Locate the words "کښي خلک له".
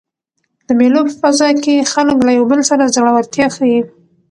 1.63-2.31